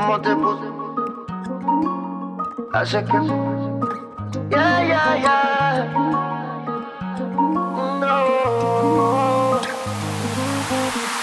¿Cómo 0.00 0.18
te 0.22 0.34
puse? 0.34 0.64
Hace 2.72 3.04
que. 3.04 3.18
Ya, 4.48 4.82
ya, 4.82 5.04
ya. 5.22 5.92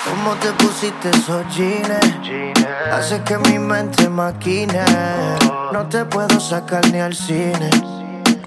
¿Cómo 0.05 0.35
te 0.35 0.51
pusiste 0.63 1.09
esos 1.09 1.43
jeans? 1.55 1.89
Hace 2.91 3.23
que 3.23 3.39
mi 3.49 3.57
mente 3.57 4.07
maquine. 4.09 4.85
Oh. 5.49 5.71
No 5.73 5.89
te 5.89 6.05
puedo 6.05 6.39
sacar 6.39 6.87
ni 6.91 6.99
al 6.99 7.15
cine. 7.15 7.71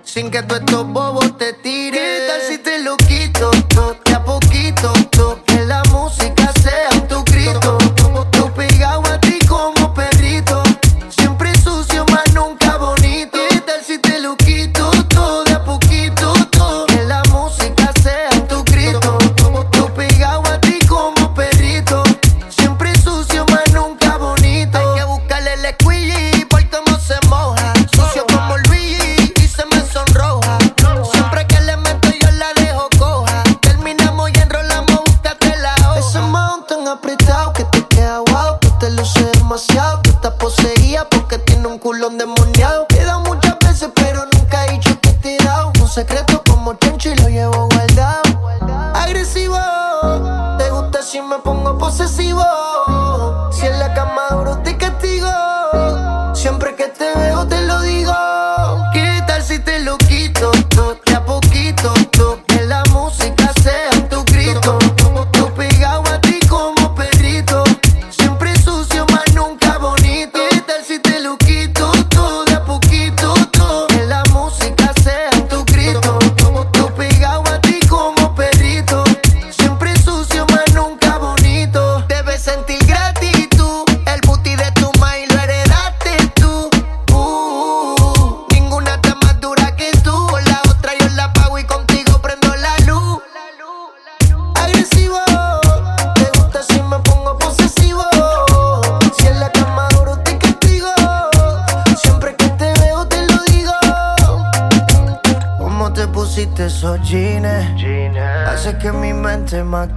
Sin 0.04 0.30
que 0.30 0.44
tú 0.44 0.54
estos 0.54 0.86
bobos 0.86 1.36
te 1.38 1.54
tires. 1.54 2.00
¿Qué 2.00 2.26
tal 2.28 2.40
si 2.42 2.58
te 2.58 2.78
lo 2.84 2.96
quito? 2.98 3.50
To, 3.74 3.96
a 4.14 4.24
poquito, 4.24 4.92
to? 5.10 5.39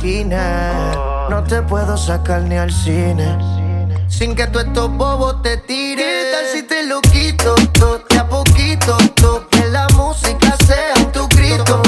No 0.03 1.45
te 1.47 1.61
puedo 1.61 1.95
sacar 1.95 2.41
ni 2.41 2.57
al 2.57 2.73
cine. 2.73 3.37
Sin 4.09 4.35
que 4.35 4.47
tú 4.47 4.59
estos 4.59 4.91
bobos 4.91 5.41
te 5.41 5.55
tiren. 5.55 5.95
¿Qué 6.05 6.29
tal 6.29 6.45
si 6.53 6.63
te 6.63 6.85
lo 6.85 6.99
quito? 6.99 7.55
Todo, 7.71 8.03
de 8.09 8.19
a 8.19 8.27
poquito, 8.27 8.97
todo, 9.15 9.47
que 9.47 9.65
la 9.67 9.87
música 9.95 10.57
sea 10.65 10.93
tu 11.13 11.25
grito. 11.29 11.82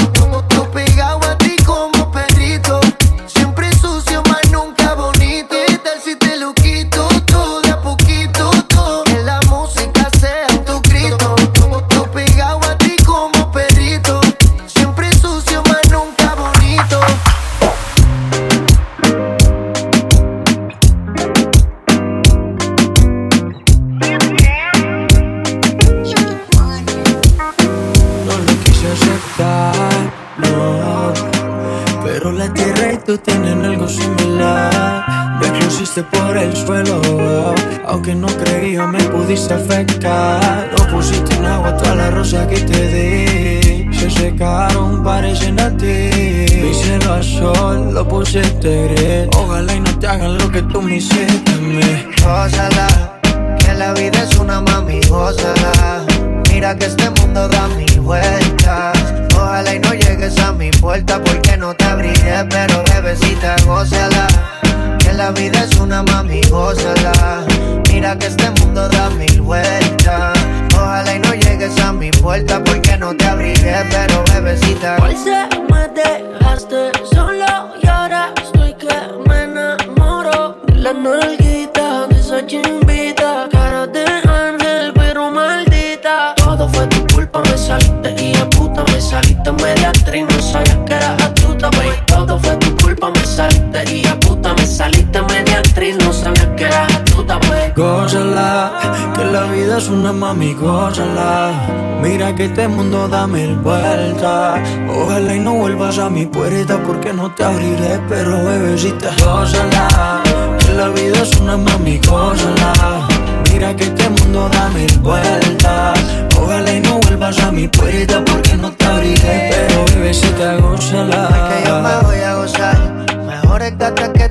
Este 102.46 102.68
mundo 102.68 103.08
dame 103.08 103.42
el 103.42 103.56
vuelta. 103.56 104.62
Ojalá 104.88 105.34
y 105.34 105.40
no 105.40 105.54
vuelvas 105.54 105.98
a 105.98 106.08
mi 106.08 106.26
puerta 106.26 106.80
porque 106.86 107.12
no 107.12 107.34
te 107.34 107.42
abriré 107.42 108.00
Pero 108.08 108.44
bebecita, 108.44 109.10
gózala. 109.18 110.22
Que 110.56 110.72
la 110.74 110.88
vida 110.90 111.22
es 111.22 111.36
una 111.40 111.56
mami, 111.56 111.98
gózala. 112.06 113.08
Mira 113.52 113.74
que 113.74 113.84
este 113.84 114.08
mundo 114.08 114.48
da 114.48 114.68
mil 114.68 114.98
vueltas 115.00 115.98
Ojalá 116.40 116.72
y 116.72 116.80
no 116.80 116.98
vuelvas 117.00 117.36
a 117.40 117.50
mi 117.50 117.66
puerta 117.66 118.24
porque 118.24 118.54
no 118.54 118.70
te 118.70 118.84
abriré 118.84 119.50
Pero 119.50 119.84
bebecita, 119.86 120.56
gózala. 120.58 121.50
Que 121.50 121.68
yo 121.68 121.82
me 121.82 121.96
voy 122.06 122.20
a 122.20 122.34
gozar 122.36 122.75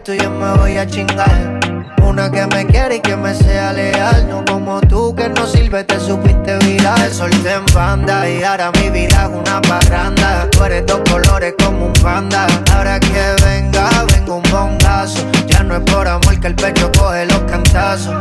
esto 0.06 0.24
yo 0.24 0.30
me 0.30 0.54
voy 0.58 0.78
a 0.78 0.86
chingar. 0.86 1.60
Una 2.04 2.30
que 2.30 2.46
me 2.48 2.68
quiere 2.68 2.98
y 2.98 3.00
que 3.00 3.16
me 3.16 3.34
sea 3.34 3.74
leal. 3.74 4.28
No 4.30 4.46
como 4.46 4.80
tú 4.82 5.16
que 5.16 5.28
no 5.30 5.48
sirve, 5.48 5.84
te 5.84 6.00
supiste 6.00 6.58
virar. 6.60 7.00
El 7.00 7.12
sol 7.12 7.32
te 7.42 7.54
enfanda 7.54 8.30
y 8.30 8.44
ahora 8.44 8.72
mi 8.74 8.90
vida 8.92 9.24
es 9.24 9.30
una 9.30 9.60
parranda. 9.62 10.48
Tú 10.52 10.64
eres 10.64 10.86
dos 10.86 11.02
colores 11.10 11.56
como 11.64 11.88
un 11.88 11.94
panda. 11.94 12.46
Ahora 12.76 13.00
que 13.00 13.36
venga, 13.46 13.90
vengo 14.14 14.36
un 14.36 14.44
bongazo. 14.52 15.26
Ya 15.48 15.64
no 15.64 15.78
es 15.78 15.92
por 15.92 16.08
amor 16.08 16.40
que 16.40 16.48
el 16.48 16.56
pecho 16.56 16.92
coge 16.98 17.26
los 17.26 17.40
cantazos. 17.50 18.14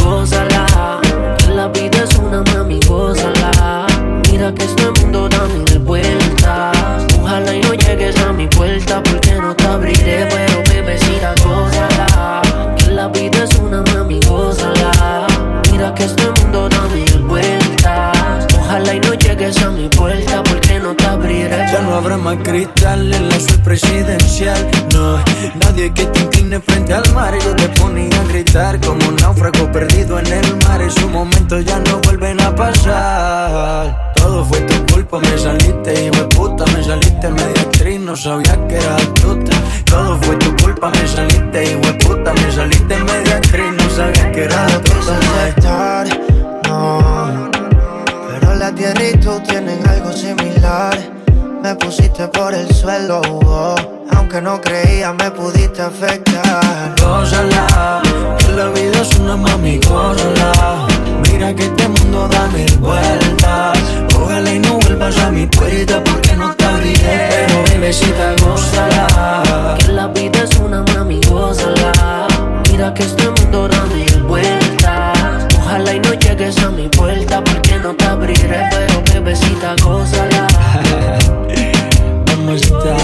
Gózala, 0.00 1.00
la 1.48 1.68
vida 1.68 2.04
es 2.04 2.14
una 2.18 2.42
mami, 2.54 2.78
gózala. 2.86 3.86
Mira 4.30 4.54
que 4.54 4.64
este 4.64 4.90
mundo 5.00 5.28
da 5.28 5.44
mil 5.46 5.78
vueltas. 5.80 6.76
Ojalá 7.20 7.52
y 7.52 7.60
no 7.62 7.74
llegues 7.74 8.16
a 8.20 8.32
mi 8.32 8.46
puerta 8.46 9.02
porque 9.02 9.34
no 9.34 9.56
te 9.56 9.66
abriré, 9.66 10.28
pero 10.30 10.53
es 13.32 13.54
una 13.56 13.82
mami, 13.82 14.20
gózala. 14.28 15.26
Mira 15.70 15.94
que 15.94 16.04
este 16.04 16.24
mundo 16.40 16.68
da 16.68 16.82
mil 16.88 17.18
vueltas. 17.24 18.46
Ojalá 18.58 18.94
y 18.94 19.00
no 19.00 19.14
llegues 19.14 19.62
a 19.62 19.70
mi 19.70 19.88
puerta 19.88 20.42
porque 20.42 20.78
no 20.80 20.94
te 20.94 21.06
abriré. 21.06 21.66
Ya 21.72 21.80
no 21.82 21.94
habrá 21.94 22.16
más 22.16 22.36
cristal 22.42 23.12
en 23.12 23.28
la 23.28 23.38
suite 23.38 23.58
presidencial 23.64 24.70
No, 24.92 25.18
nadie 25.60 25.92
que 25.92 26.04
te 26.06 26.20
incline 26.20 26.60
frente 26.60 26.94
al 26.94 27.12
mar 27.14 27.34
Ellos 27.34 27.56
te 27.56 27.68
ponían 27.80 28.12
a 28.12 28.24
gritar 28.24 28.80
como 28.80 29.08
un 29.08 29.16
náufrago 29.16 29.70
perdido 29.72 30.18
en 30.18 30.26
el 30.26 30.56
mar. 30.64 30.80
Esos 30.82 31.10
momentos 31.10 31.64
ya 31.64 31.78
no 31.80 32.00
vuelven 32.00 32.40
a 32.40 32.54
pasar. 32.54 34.13
Todo 34.24 34.42
fue 34.46 34.58
tu 34.62 34.94
culpa, 34.94 35.18
me 35.18 35.38
saliste, 35.38 36.06
y 36.06 36.08
de 36.08 36.24
puta, 36.34 36.64
me 36.72 36.82
saliste 36.82 37.28
media 37.28 37.60
actriz, 37.60 38.00
no 38.00 38.16
sabía 38.16 38.56
que 38.66 38.76
era 38.76 38.96
astuta. 38.96 39.52
Todo 39.84 40.18
fue 40.22 40.36
tu 40.36 40.56
culpa, 40.56 40.88
me 40.88 41.06
saliste, 41.06 41.62
y 41.62 41.74
de 41.74 41.92
puta, 42.02 42.32
me 42.32 42.50
saliste 42.50 42.96
media 43.00 43.36
actriz, 43.36 43.70
no 43.76 43.90
sabía 43.90 44.32
que 44.32 44.44
era 44.44 44.64
astuta. 44.64 46.04
No, 46.66 47.50
pero 48.30 48.54
la 48.54 48.74
tierra 48.74 49.04
y 49.04 49.12
tú 49.18 49.38
tienen 49.46 49.86
algo 49.86 50.10
similar. 50.10 50.96
Me 51.62 51.74
pusiste 51.74 52.26
por 52.28 52.54
el 52.54 52.74
suelo, 52.74 53.20
oh, 53.44 53.74
aunque 54.16 54.40
no 54.40 54.58
creía 54.58 55.12
me 55.12 55.30
pudiste 55.32 55.82
afectar. 55.82 56.94
Gózala, 56.98 58.00
que 58.38 58.52
la 58.52 58.68
vida 58.68 59.02
es 59.02 59.18
una 59.18 59.36
mami, 59.36 59.78
gózala. 59.80 60.93
Mira 61.34 61.52
que 61.52 61.64
este 61.64 61.88
mundo 61.88 62.28
da 62.28 62.46
mil 62.46 62.78
vueltas. 62.78 63.76
Ojalá 64.16 64.54
y 64.54 64.60
no 64.60 64.78
vuelvas 64.78 65.18
a 65.18 65.32
mi 65.32 65.46
puerta 65.46 66.02
porque 66.04 66.36
no 66.36 66.54
te 66.54 66.64
abriré. 66.64 67.28
Pero 67.28 67.64
bebecita, 67.64 68.36
gózala. 68.40 69.74
Que 69.78 69.88
la 69.88 70.06
vida 70.06 70.44
es 70.44 70.56
una 70.58 70.84
mami, 70.94 71.20
gózala. 71.28 72.28
Mira 72.70 72.94
que 72.94 73.02
este 73.02 73.28
mundo 73.28 73.66
da 73.66 73.84
mil 73.86 74.22
vueltas. 74.22 75.48
Ojalá 75.58 75.94
y 75.94 75.98
no 75.98 76.14
llegues 76.14 76.56
a 76.62 76.70
mi 76.70 76.88
puerta 76.88 77.42
porque 77.42 77.80
no 77.80 77.92
te 77.94 78.04
abriré. 78.04 78.68
Pero 78.70 79.02
bebecita, 79.12 79.74
gózala. 79.82 80.46
¿Cómo 82.30 82.52
está? 82.52 82.96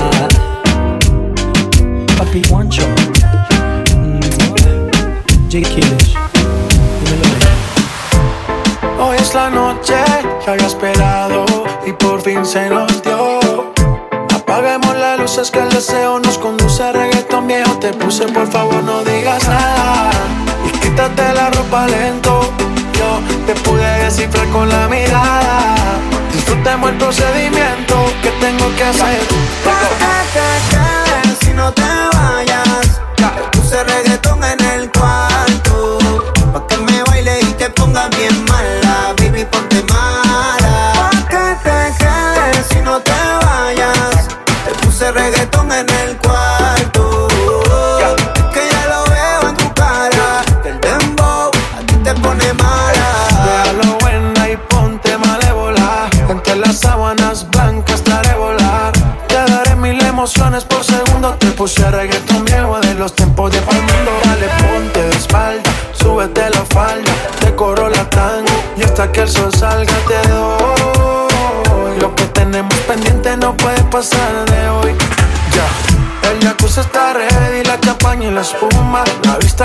Papi 2.16 2.42
Juancho. 2.48 2.86
Mm. 3.96 4.20
J. 5.50 5.68
Killers. 5.68 6.14
Hoy 9.02 9.16
es 9.16 9.34
la 9.34 9.48
noche 9.48 9.94
que 10.44 10.50
había 10.50 10.66
esperado 10.66 11.46
y 11.86 11.92
por 11.92 12.20
fin 12.20 12.44
se 12.44 12.68
nos 12.68 13.02
dio. 13.02 13.72
Apaguemos 14.34 14.94
las 14.94 15.18
luces 15.18 15.50
que 15.50 15.58
el 15.58 15.70
deseo 15.70 16.18
nos 16.20 16.36
conduce 16.36 16.82
a 16.82 16.92
reggaetón 16.92 17.46
viejo. 17.46 17.78
Te 17.78 17.94
puse, 17.94 18.26
por 18.26 18.46
favor, 18.46 18.82
no 18.84 19.02
digas 19.02 19.48
nada. 19.48 20.10
Y 20.66 20.78
quítate 20.80 21.32
la 21.32 21.50
ropa 21.50 21.86
lento. 21.86 22.42
Yo 22.92 23.20
te 23.46 23.54
pude 23.62 24.04
descifrar 24.04 24.46
con 24.50 24.68
la 24.68 24.86
mirada. 24.88 25.74
Disfrutemos 26.32 26.90
el 26.90 26.98
procedimiento 26.98 27.94
que 28.22 28.30
tengo 28.32 28.66
que 28.76 28.84
hacer. 28.84 29.20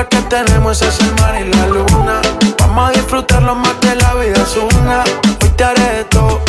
Que 0.09 0.21
tenemos 0.29 0.81
es 0.81 0.99
el 0.99 1.11
mar 1.21 1.35
y 1.39 1.45
la 1.53 1.67
luna. 1.67 2.21
Vamos 2.59 2.89
a 2.89 2.91
disfrutarlo 2.91 3.55
más 3.55 3.73
que 3.81 3.95
la 3.95 4.13
vida 4.15 4.41
es 4.41 4.57
una. 4.57 5.03
Hoy 5.41 5.49
te 5.55 5.63
haré 5.63 6.03
todo. 6.09 6.41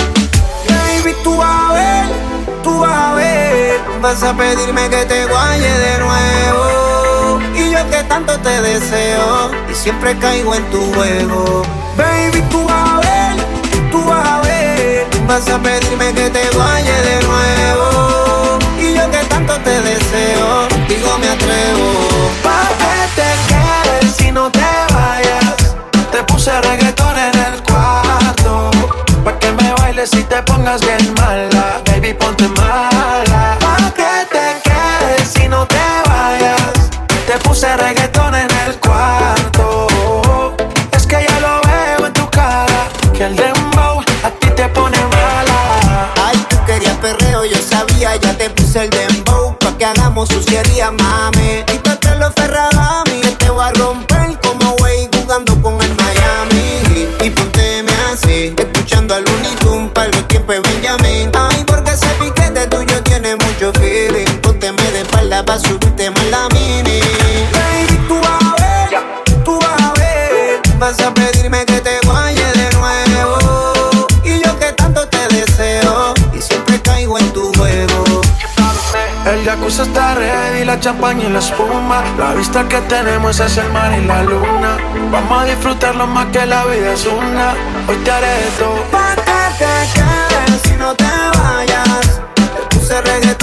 Baby, 0.68 1.14
tú 1.22 1.36
vas 1.36 1.70
a 1.70 1.72
ver, 1.72 2.06
tú 2.62 2.80
vas 2.80 2.92
a 2.92 3.14
ver. 3.14 3.80
Vas 4.00 4.22
a 4.22 4.34
pedirme 4.34 4.88
que 4.90 5.04
te 5.04 5.26
guaye 5.26 5.70
de 5.70 5.98
nuevo. 5.98 7.40
Y 7.54 7.70
yo 7.70 7.90
que 7.90 8.02
tanto 8.04 8.38
te 8.40 8.60
deseo. 8.62 9.50
Y 9.70 9.74
siempre 9.74 10.18
caigo 10.18 10.54
en 10.54 10.70
tu 10.70 10.92
juego. 10.94 11.62
Baby, 11.96 12.42
tú 12.50 12.64
vas 12.66 12.90
a 12.90 13.00
ver, 13.00 13.46
tú 13.90 14.04
vas 14.04 14.26
a 14.26 14.40
ver. 14.42 15.06
Vas 15.26 15.48
a 15.48 15.58
pedirme 15.58 16.12
que 16.12 16.30
te 16.30 16.50
guaye 16.50 16.92
de 17.02 17.22
nuevo. 17.26 18.58
Y 18.80 18.94
yo 18.94 19.10
que 19.10 19.24
tanto 19.28 19.54
te 19.60 19.80
deseo. 19.82 20.68
Contigo 20.68 21.18
me 21.18 21.28
atrevo. 21.28 22.30
Pa' 22.42 22.68
que 22.78 23.20
te 23.20 23.45
puse 26.46 26.60
reggaetón 26.60 27.18
en 27.18 27.38
el 27.40 27.62
cuarto. 27.64 28.70
Pa' 29.24 29.36
que 29.40 29.50
me 29.50 29.72
bailes 29.80 30.14
y 30.14 30.22
te 30.22 30.40
pongas 30.44 30.80
bien 30.80 31.12
mala. 31.14 31.82
Baby, 31.86 32.14
ponte 32.14 32.46
mala. 32.46 33.58
Pa' 33.58 33.92
que 33.96 34.12
te 34.30 34.46
quedes 34.62 35.28
si 35.28 35.48
no 35.48 35.66
te 35.66 35.84
vayas. 36.08 36.90
Te 37.26 37.36
puse 37.38 37.76
reggaetón 37.76 38.36
en 38.36 38.48
el 38.64 38.78
cuarto. 38.78 39.88
Es 40.92 41.04
que 41.04 41.26
ya 41.28 41.40
lo 41.40 41.60
veo 41.66 42.06
en 42.06 42.12
tu 42.12 42.30
cara. 42.30 42.90
Que 43.12 43.24
el 43.24 43.34
dembow 43.34 44.00
a 44.22 44.30
ti 44.30 44.48
te 44.50 44.68
pone 44.68 44.98
mala. 44.98 46.12
Ay, 46.26 46.36
tú 46.48 46.56
querías 46.64 46.96
perreo, 46.98 47.44
yo 47.44 47.58
sabía, 47.60 48.14
ya 48.14 48.32
te 48.38 48.50
puse 48.50 48.84
el 48.84 48.90
dembow 48.90 49.58
pa' 49.58 49.76
que 49.76 49.84
hagamos 49.84 50.28
suciería, 50.28 50.92
mami. 50.92 51.64
El 79.46 79.52
jacuzzi 79.52 79.82
está 79.82 80.16
ready, 80.16 80.64
la 80.64 80.80
champaña 80.80 81.28
y 81.28 81.30
la 81.30 81.38
espuma. 81.38 82.02
La 82.18 82.34
vista 82.34 82.66
que 82.66 82.80
tenemos 82.88 83.38
es 83.38 83.56
el 83.56 83.70
mar 83.70 83.96
y 83.96 84.04
la 84.04 84.24
luna. 84.24 84.76
Vamos 85.12 85.40
a 85.40 85.44
disfrutarlo 85.44 86.04
más 86.08 86.26
que 86.32 86.44
la 86.44 86.64
vida 86.64 86.92
es 86.92 87.06
una. 87.06 87.54
Hoy 87.86 87.96
te 87.98 88.10
haré 88.10 88.26
todo. 88.58 88.74
Pa' 88.90 89.14
que 89.14 89.22
te 89.56 89.74
quedes 89.94 90.62
si 90.64 90.72
no 90.76 90.96
te 90.96 91.04
vayas. 91.38 92.20
Te 92.34 92.76
puse 92.76 93.00
reggaetón 93.02 93.35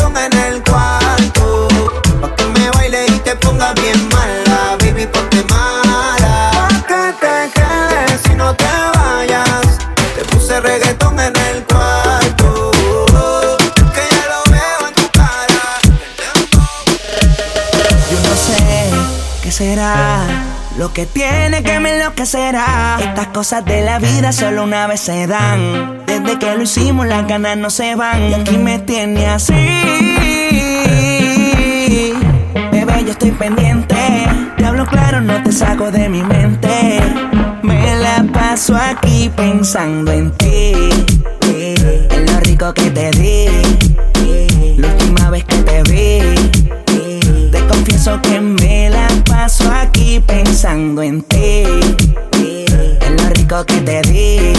que 20.93 21.05
tiene 21.07 21.63
que 21.63 21.79
me 21.79 21.95
enloquecerá. 21.95 22.97
Estas 22.99 23.27
cosas 23.27 23.65
de 23.65 23.81
la 23.81 23.97
vida 23.99 24.31
solo 24.31 24.63
una 24.63 24.85
vez 24.87 24.99
se 24.99 25.25
dan. 25.25 26.05
Desde 26.05 26.37
que 26.37 26.55
lo 26.55 26.63
hicimos, 26.63 27.07
las 27.07 27.27
ganas 27.27 27.57
no 27.57 27.69
se 27.69 27.95
van. 27.95 28.29
Y 28.29 28.33
aquí 28.35 28.57
me 28.57 28.79
tiene 28.79 29.25
así. 29.27 29.53
Bebé, 32.71 33.03
yo 33.05 33.11
estoy 33.11 33.31
pendiente. 33.31 33.95
Te 34.57 34.65
hablo 34.65 34.85
claro, 34.85 35.21
no 35.21 35.41
te 35.41 35.51
saco 35.51 35.89
de 35.89 36.09
mi 36.09 36.21
mente. 36.21 36.99
Me 37.63 37.95
la 37.97 38.23
paso 38.31 38.75
aquí 38.75 39.31
pensando 39.35 40.11
en 40.11 40.31
ti. 40.31 40.73
En 41.41 42.25
lo 42.27 42.39
rico 42.41 42.71
que 42.73 42.91
te 42.91 43.09
di. 43.11 43.47
La 44.77 44.87
última 44.87 45.29
vez 45.31 45.43
que 45.45 45.57
te 45.57 45.83
vi. 45.83 47.49
Te 47.51 47.59
confieso 47.67 48.21
que 48.21 48.39
me 48.39 48.62
pensando 50.19 51.01
en 51.01 51.21
ti. 51.23 51.63
En 53.01 53.17
lo 53.17 53.29
rico 53.29 53.65
que 53.65 53.81
te 53.81 54.01
di. 54.01 54.53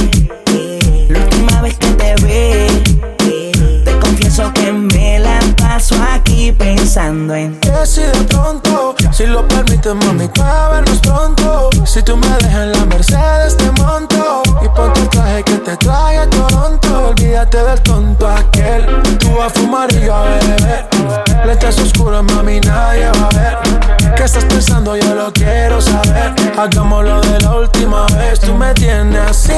La 1.08 1.18
última 1.18 1.62
vez 1.62 1.76
que 1.78 1.88
te 1.88 2.14
vi. 2.24 3.82
Te 3.84 3.98
confieso 4.00 4.52
que 4.52 4.72
me 4.72 5.18
la 5.18 5.38
paso 5.56 5.94
aquí 6.12 6.52
pensando 6.52 7.34
en 7.34 7.58
ti. 7.60 7.68
Si 7.84 8.00
de 8.00 8.24
pronto, 8.28 8.94
si 9.12 9.26
lo 9.26 9.46
permites, 9.46 9.94
mami, 9.94 10.28
pa' 10.28 10.70
vernos 10.70 10.98
pronto. 10.98 11.70
Si 11.84 12.02
tú 12.02 12.16
me 12.16 12.26
dejas 12.26 12.64
en 12.64 12.72
la 12.72 12.84
Mercedes, 12.86 13.56
te 13.56 13.70
monto. 13.82 14.42
Y 14.62 14.68
ponte 14.68 15.00
el 15.00 15.08
traje 15.08 15.42
que 15.44 15.54
te 15.58 15.76
trae 15.76 16.18
a 16.18 16.30
Toronto. 16.30 17.08
Olvídate 17.08 17.58
del 17.62 17.80
tonto 17.82 18.28
aquel. 18.28 18.86
Tú 19.18 19.30
vas 19.38 19.52
a 19.52 19.60
fumar 19.60 19.92
y 19.92 20.06
yo 20.06 20.14
a 20.14 20.24
beber. 20.24 21.23
Lentes 21.46 21.78
oscuras 21.78 22.22
mami 22.22 22.60
nadie 22.60 23.10
va 23.20 23.28
a 23.28 23.38
ver 23.38 24.14
¿Qué 24.14 24.24
estás 24.24 24.44
pensando? 24.44 24.96
Yo 24.96 25.14
lo 25.14 25.32
quiero 25.32 25.80
saber 25.80 26.34
Hagámoslo 26.56 27.20
de 27.20 27.40
la 27.40 27.54
última 27.56 28.06
vez 28.18 28.40
Tú 28.40 28.54
me 28.54 28.72
tienes 28.74 29.20
así 29.30 29.52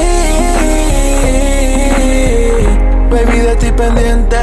Baby, 3.09 3.39
de 3.39 3.55
ti 3.55 3.71
pendiente. 3.71 4.37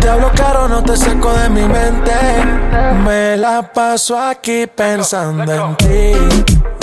Te 0.00 0.08
hablo 0.08 0.32
caro, 0.34 0.66
no 0.66 0.82
te 0.82 0.96
saco 0.96 1.32
de 1.34 1.50
mi 1.50 1.62
mente. 1.62 2.10
Me 3.04 3.36
la 3.36 3.62
paso 3.62 4.18
aquí 4.18 4.66
pensando 4.66 5.52
en 5.52 5.76
ti. 5.76 6.12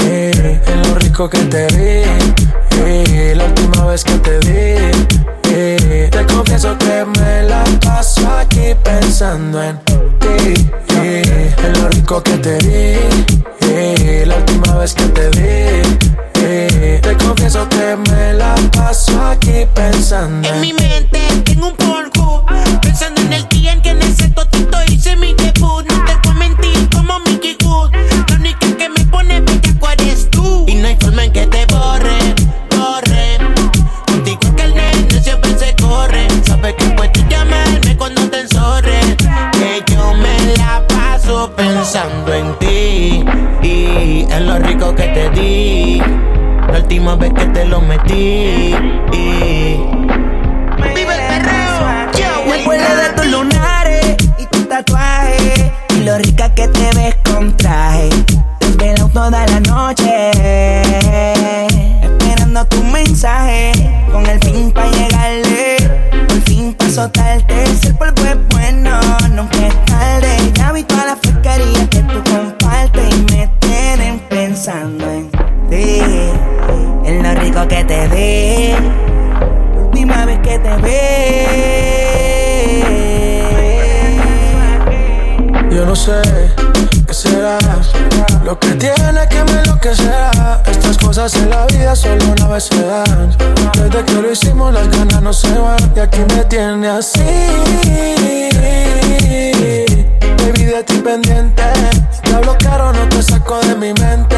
en 0.04 0.88
lo 0.88 0.96
rico 1.00 1.28
que 1.28 1.40
te 1.40 1.66
vi. 1.76 3.34
la 3.34 3.46
última 3.46 3.86
vez 3.86 4.04
que 4.04 4.18
te 4.20 4.38
vi. 4.40 6.10
te 6.10 6.26
confieso 6.28 6.78
que 6.78 7.06
me 7.20 7.44
la 7.44 7.64
paso 7.84 8.30
aquí 8.38 8.76
pensando 8.84 9.64
en 9.64 9.80
ti. 10.46 10.54
en 10.92 11.74
lo 11.82 11.90
rico 11.90 12.22
que 12.22 12.38
te 12.38 12.58
vi. 12.60 14.26
la 14.26 14.38
última 14.38 14.76
vez 14.76 14.94
que 14.94 15.06
te 15.06 15.30
vi. 15.30 17.00
te 17.02 17.18
confieso 17.18 17.68
que 17.70 17.98
me 18.10 18.34
la 18.34 18.56
paso 18.72 19.20
aquí 19.24 19.66
pensando 19.74 20.48
en, 20.48 20.56
en 20.56 20.62
mi 20.62 20.74
mente 20.74 21.20
tengo 21.44 21.68
un 21.68 21.76
solo 91.96 92.26
una 92.32 92.48
vez 92.48 92.66
se 92.66 92.86
dan. 92.86 93.36
Desde 93.74 94.06
que 94.06 94.14
lo 94.14 94.32
hicimos, 94.32 94.74
las 94.74 94.90
ganas 94.90 95.22
no 95.22 95.34
se 95.34 95.58
van. 95.58 95.78
Y 95.96 96.00
aquí 96.00 96.20
me 96.36 96.44
tiene 96.46 96.88
así. 96.88 97.22
Baby, 100.38 100.64
de 100.66 100.84
ti 100.84 100.98
pendiente. 100.98 101.64
Te 102.24 102.34
hablo 102.34 102.56
caro, 102.60 102.92
no 102.94 103.08
te 103.10 103.22
saco 103.24 103.60
de 103.62 103.76
mi 103.76 103.94
mente. 103.94 104.38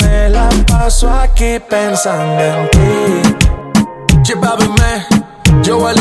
Me 0.00 0.28
la 0.30 0.48
paso 0.66 1.10
aquí 1.10 1.58
pensando 1.68 2.42
en 2.42 2.70
ti. 2.70 4.18
Chipabi 4.22 4.68
me, 4.68 5.64
Joel 5.66 5.98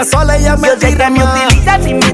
está 0.00 0.18
sola 0.18 0.38
ya 0.38 0.56
me 0.56 0.68
yo 0.68 0.78
tira 0.78 1.08
sé 1.08 1.14
que 1.14 1.20
me 1.20 1.24
utilizas 1.24 1.86
y 1.86 1.94
me 1.94 2.07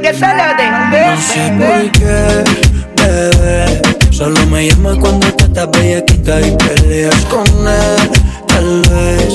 Que 0.00 0.14
se 0.14 0.20
lo 0.20 0.56
den. 0.56 0.72
No 0.90 1.20
sé 1.20 1.52
por 1.58 1.92
qué, 1.92 2.44
bebé. 2.96 3.82
Solo 4.10 4.40
me 4.46 4.66
llama 4.68 4.96
cuando 4.98 5.26
te 5.34 5.44
estás 5.44 5.70
bellaquita 5.70 6.40
y 6.40 6.56
peleas 6.56 7.14
con 7.26 7.46
él. 7.46 8.10
Tal 8.48 8.80
vez 8.90 9.34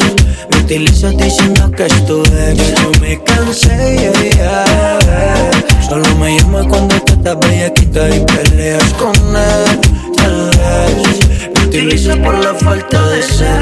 me 0.49 0.57
utilizas 0.57 1.15
diciendo 1.15 1.71
que 1.71 1.85
esto 1.85 2.23
es. 2.23 2.57
Yo 2.81 2.91
me 2.99 3.21
cansé, 3.23 3.97
yeah, 3.97 4.99
yeah. 5.05 5.51
Solo 5.87 6.15
me 6.15 6.39
llama 6.39 6.67
cuando 6.67 6.99
te 7.01 7.13
estás 7.13 7.37
bellaquita 7.39 8.09
y 8.09 8.19
peleas 8.25 8.93
con 8.93 9.15
él. 9.15 9.79
Tal 10.17 10.49
vez 10.49 11.53
me 11.53 11.67
utilizas 11.67 12.17
por 12.17 12.33
la 12.43 12.55
falta 12.55 13.07
de 13.09 13.21
ser. 13.21 13.56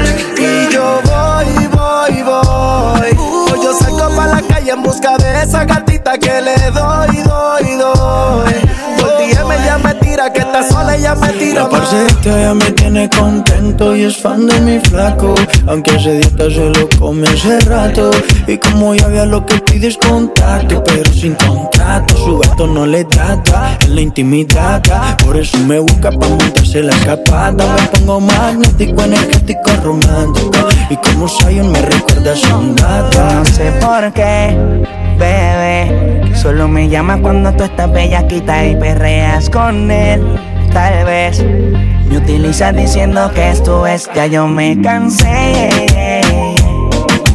Que 10.32 10.40
está 10.40 10.62
sola 10.62 10.96
y 10.96 11.02
ya 11.02 11.14
me 11.14 11.28
tira 11.34 11.68
La 11.68 12.40
ya 12.42 12.54
me 12.54 12.70
tiene 12.72 13.08
contento 13.10 13.94
y 13.94 14.04
es 14.04 14.16
fan 14.16 14.46
de 14.46 14.60
mi 14.60 14.78
flaco. 14.80 15.34
Aunque 15.66 15.92
hace 15.92 16.18
dieta 16.18 16.50
se 16.50 16.70
lo 16.70 16.88
come 16.98 17.26
hace 17.28 17.60
rato. 17.60 18.10
Y 18.46 18.58
como 18.58 18.94
ya 18.94 19.06
vea 19.08 19.26
lo 19.26 19.44
que 19.44 19.58
pides 19.58 19.96
contacto, 19.96 20.82
pero 20.84 21.12
sin 21.12 21.34
contrato. 21.34 22.16
Su 22.16 22.38
gato 22.38 22.66
no 22.66 22.86
le 22.86 23.04
trata 23.04 23.76
en 23.82 23.94
la 23.94 24.00
intimidad. 24.00 24.82
Por 25.24 25.36
eso 25.36 25.58
me 25.58 25.78
busca 25.78 26.10
pa' 26.10 26.28
montarse 26.28 26.82
la 26.82 26.94
escapada. 26.96 27.76
Me 27.76 27.98
pongo 27.98 28.20
magnético, 28.20 29.02
energético, 29.02 29.70
romántico. 29.84 30.68
Y 30.90 30.96
como 30.96 31.28
Zion 31.28 31.70
me 31.70 31.82
recuerda 31.82 32.34
a 32.50 32.56
un 32.56 32.74
gato. 32.74 33.18
No 33.34 33.44
sé 33.44 33.72
por 33.80 34.12
qué, 34.12 34.56
bebé. 35.16 36.34
Solo 36.34 36.68
me 36.68 36.88
llama 36.88 37.18
cuando 37.20 37.52
tú 37.54 37.64
estás 37.64 37.90
bellaquita 37.90 38.66
y 38.66 38.76
perreas 38.76 39.50
con 39.50 39.90
él. 39.90 40.22
Tal 40.72 41.04
vez 41.04 41.42
me 42.08 42.18
utilizas 42.18 42.76
diciendo 42.76 43.30
que 43.34 43.50
esto 43.50 43.86
es, 43.86 44.08
ya 44.14 44.26
yo 44.26 44.46
me 44.46 44.80
cansé. 44.80 45.70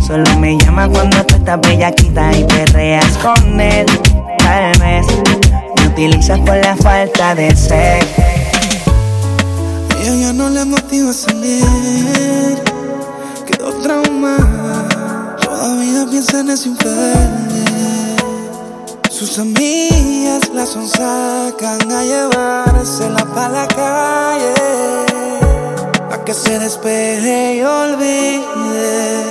Solo 0.05 0.37
me 0.39 0.57
llama 0.57 0.87
cuando 0.89 1.23
tú 1.25 1.35
estás 1.35 1.59
bellaquita 1.61 2.31
y 2.37 2.43
perreas 2.43 3.17
con 3.17 3.59
él. 3.59 3.85
Tal 4.37 4.71
vez 4.79 5.05
me 5.75 5.87
utilizas 5.87 6.39
por 6.39 6.55
la 6.57 6.75
falta 6.75 7.35
de 7.35 7.47
a 7.47 7.55
ella 10.07 10.33
no 10.33 10.49
le 10.49 10.65
motiva 10.65 11.13
salir. 11.13 11.63
Quedó 13.45 13.71
trauma. 13.83 14.37
Todavía 15.41 16.05
piensa 16.09 16.39
en 16.39 16.49
ese 16.49 16.69
infeliz. 16.69 17.70
Sus 19.21 19.37
amigas 19.37 20.49
la 20.51 20.65
sacan 20.65 21.91
a 21.91 22.03
llevársela 22.03 23.23
para 23.35 23.49
la 23.49 23.67
calle. 23.67 24.55
Pa' 26.09 26.23
que 26.25 26.33
se 26.33 26.57
despeje 26.57 27.57
y 27.57 27.61
olvide 27.61 29.23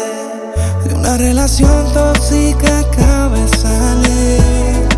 de 0.85 0.95
una 0.95 1.17
relación 1.17 1.93
tóxica 1.93 2.79
acaba 2.79 3.37
de 3.37 3.49
salir. 3.49 4.89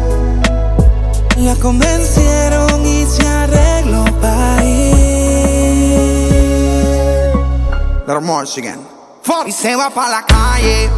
La 1.39 1.57
convencieron 1.57 2.85
y 2.85 3.07
se 3.07 3.27
arregló 3.27 4.05
para 4.21 4.63
ir. 4.63 4.93
Y 9.47 9.53
se 9.53 9.75
va 9.75 9.89
para 9.89 10.21
la 10.21 10.27
calle 10.27 10.91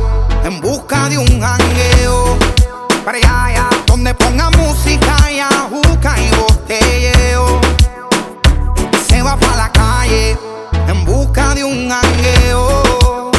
en 0.42 0.60
busca 0.60 1.08
de 1.08 1.18
un 1.18 1.40
jangueo. 1.40 2.36
Para 3.04 3.18
allá, 3.18 3.44
allá, 3.44 3.73
donde 3.94 4.12
ponga 4.14 4.50
música 4.50 5.30
y 5.30 5.38
ajuca 5.38 6.16
y 6.18 6.28
botelleo. 6.34 7.60
Se 9.06 9.22
va 9.22 9.36
para 9.36 9.56
la 9.56 9.72
calle 9.72 10.36
en 10.88 11.04
busca 11.04 11.54
de 11.54 11.62
un 11.62 11.88
jangueo. 11.88 13.30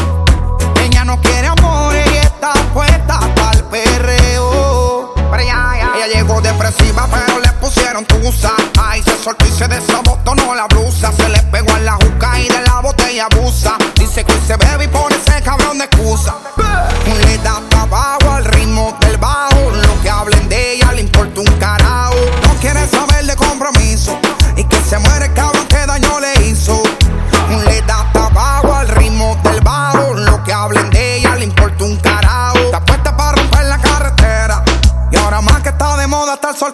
Ella 0.81 1.03
no 1.03 1.19
quiere 1.19 1.47
amor 1.47 1.93
y 1.93 2.17
está 2.19 2.53
puesta 2.73 3.19
para 3.35 3.51
el 3.51 3.63
perreo. 3.65 5.13
Ella 5.33 6.07
llegó 6.13 6.39
depresiva, 6.39 7.05
pero 7.11 7.41
le 7.41 7.51
pusieron 7.59 8.05
tusa. 8.05 8.53
Ay, 8.79 9.03
se 9.03 9.21
soltó 9.21 9.45
y 9.45 9.51
se 9.51 9.67
desabotonó 9.67 10.55
la 10.55 10.67
blusa. 10.67 11.11
Se 11.11 11.27
le 11.27 11.43
pegó 11.51 11.73
a 11.73 11.79
la 11.79 11.95
juca 11.95 12.39
y 12.39 12.47
de 12.47 12.61
la 12.61 12.79
botella 12.79 13.27
abusa. 13.29 13.75
Dice 13.95 14.23
que 14.23 14.39
se 14.47 14.55
bebe 14.55 14.85
y 14.85 14.87
pone 14.87 15.17
ese 15.17 15.41
cabrón 15.41 15.79
de 15.79 15.83
excusa. 15.83 16.44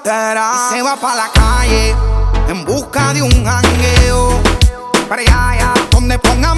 Y 0.04 0.74
se 0.74 0.82
va 0.82 0.96
para 0.96 1.16
la 1.16 1.32
calle 1.32 1.96
en 2.48 2.66
busca 2.66 3.14
de 3.14 3.22
un 3.22 3.46
jangueo. 3.46 4.42
Para 5.08 5.22
allá, 5.22 5.50
allá, 5.50 5.74
donde 5.92 6.18
ponga 6.18 6.51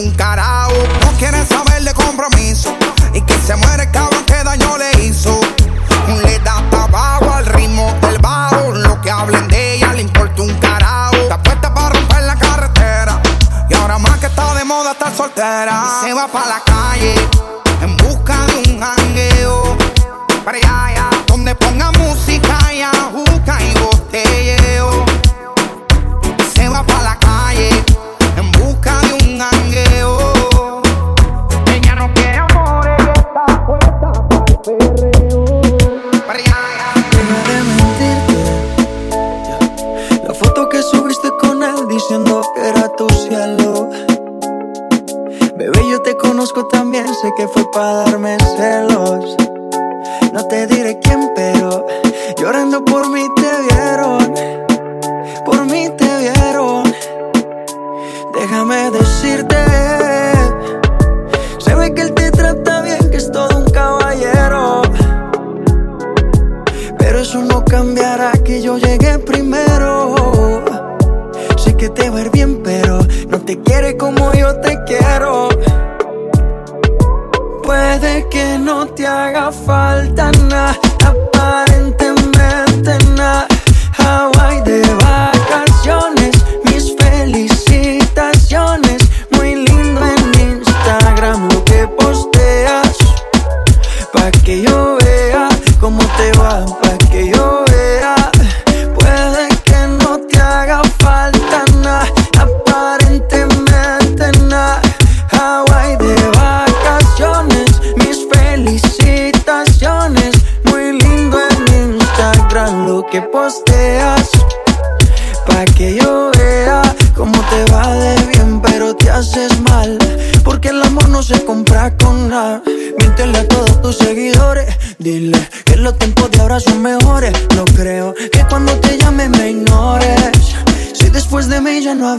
ella 0.00 0.34
le 0.34 0.49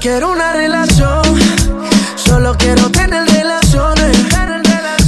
quiero 0.00 0.30
una 0.30 0.52
relación, 0.52 1.22
solo 2.16 2.54
quiero 2.56 2.90
tener 2.90 3.26
relaciones. 3.28 4.16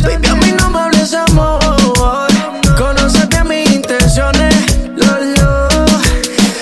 Baby, 0.03 0.29
a 0.29 0.35
mí 0.35 0.53
no 0.59 0.71
me 0.71 0.79
hables 0.79 1.15
amor. 1.15 2.29
Conócete 2.77 3.45
mis 3.45 3.71
intenciones, 3.71 4.55
Lolo. 4.97 5.69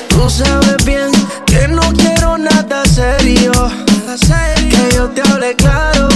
Tú 0.09 0.29
sabes 0.29 0.85
bien 0.85 1.11
que 1.47 1.69
no 1.69 1.83
quiero 1.95 2.37
nada 2.39 2.85
serio. 2.85 3.53
Que 4.71 4.95
yo 4.95 5.09
te 5.09 5.23
hablé 5.23 5.55
claro. 5.55 6.09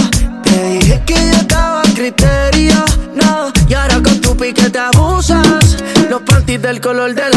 Te 0.43 0.69
dije 0.69 1.01
que 1.05 1.15
yo 1.15 1.37
estaba 1.37 1.81
a 1.81 1.93
criterio. 1.93 2.83
No, 3.15 3.51
y 3.67 3.73
ahora 3.73 4.01
con 4.03 4.19
tu 4.21 4.35
pique 4.35 4.69
te 4.69 4.79
abusas. 4.79 5.77
Los 6.09 6.21
panties 6.21 6.61
del 6.61 6.79
color 6.81 7.15
del 7.15 7.32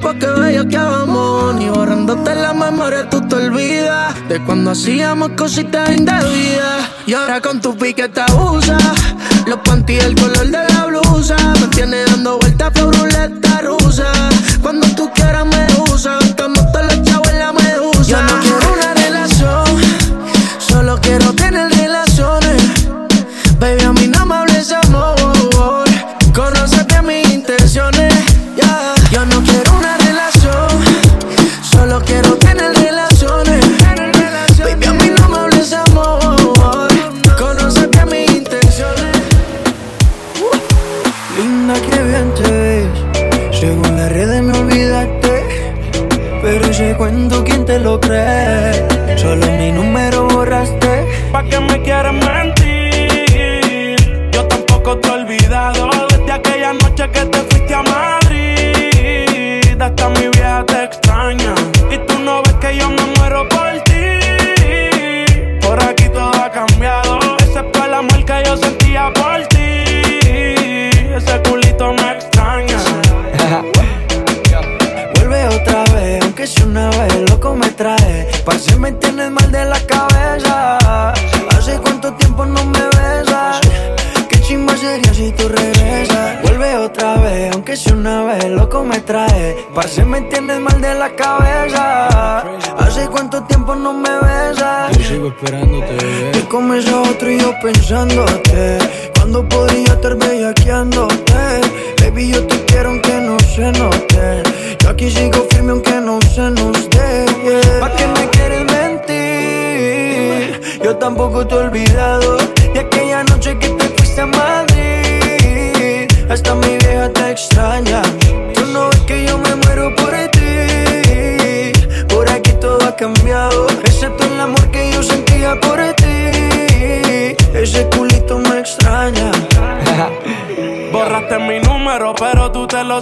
pa' 0.00 0.14
que 0.14 0.66
que 0.68 0.76
amor. 0.76 1.60
Y 1.60 1.68
borrándote 1.68 2.34
la 2.34 2.52
memoria 2.52 3.08
tú 3.08 3.20
te 3.28 3.36
olvidas 3.36 4.14
de 4.28 4.42
cuando 4.44 4.70
hacíamos 4.72 5.30
cositas 5.36 5.90
indebidas. 5.90 6.90
Y 7.06 7.14
ahora 7.14 7.40
con 7.40 7.60
tu 7.60 7.76
pique 7.76 8.08
te 8.08 8.20
abusa. 8.20 8.78
Los 9.46 9.60
panties, 9.60 10.04
el 10.04 10.14
color 10.14 10.46
de 10.46 10.72
la 10.72 10.86
blusa. 10.86 11.36
Me 11.60 11.66
tiene 11.68 12.04
dando 12.04 12.38
vueltas 12.38 12.70
por 12.72 12.96
ruleta 12.96 13.60
rusa 13.62 14.29
pensándote. 97.58 98.78
Cuando 99.16 99.48
podría 99.48 99.92
estar 99.94 100.16
bellaqueando 100.16 101.08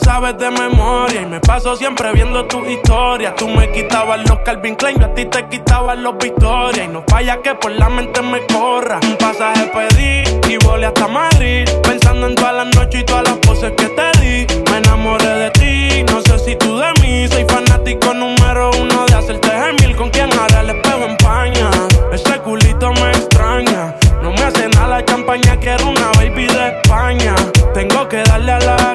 sabes 0.08 0.38
de 0.38 0.50
memoria. 0.50 1.20
Y 1.20 1.26
me 1.26 1.38
paso 1.40 1.76
siempre 1.76 2.12
viendo 2.12 2.46
tu 2.46 2.64
historia. 2.64 3.34
Tú 3.34 3.46
me 3.46 3.70
quitabas 3.70 4.20
los 4.26 4.38
Calvin 4.38 4.74
Klein, 4.74 4.98
yo 4.98 5.06
a 5.06 5.14
ti 5.14 5.26
te 5.26 5.46
quitabas 5.48 5.98
los 5.98 6.16
Victoria. 6.16 6.84
Y 6.84 6.88
no 6.88 7.04
falla 7.06 7.42
que 7.42 7.54
por 7.54 7.72
la 7.72 7.90
mente 7.90 8.22
me 8.22 8.40
corra. 8.46 8.98
Un 9.02 9.16
pasaje 9.16 9.70
pedí 9.76 10.22
y 10.50 10.56
volé 10.64 10.86
hasta 10.86 11.06
Madrid. 11.08 11.68
Pensando 11.82 12.26
en 12.26 12.34
todas 12.34 12.54
las 12.54 12.68
noches 12.76 13.02
y 13.02 13.04
todas 13.04 13.24
las 13.28 13.36
poses 13.46 13.72
que 13.72 13.88
te 13.98 14.08
di. 14.20 14.46
Me 14.70 14.78
enamoré 14.78 15.32
de 15.44 15.50
ti, 15.50 16.02
no 16.10 16.22
sé 16.22 16.38
si 16.38 16.56
tú 16.56 16.78
de 16.78 16.90
mí. 17.02 17.28
Soy 17.28 17.44
fanático 17.44 18.14
número 18.14 18.70
uno 18.80 19.04
de 19.06 19.14
hacerte 19.14 19.50
gemir. 19.50 19.94
Con 19.94 20.08
quien 20.08 20.30
ahora 20.32 20.62
pego 20.82 21.04
en 21.04 21.10
empaña. 21.10 21.70
Ese 22.12 22.38
culito 22.38 22.92
me 22.92 23.10
extraña. 23.10 23.94
No 24.22 24.30
me 24.32 24.42
hace 24.42 24.68
nada 24.70 24.88
la 24.88 25.04
campaña, 25.04 25.56
quiero 25.60 25.90
una 25.90 26.10
baby 26.16 26.46
de 26.46 26.68
España. 26.68 27.34
Tengo 27.74 28.08
que 28.08 28.22
darle 28.22 28.52
a 28.52 28.58
la 28.58 28.87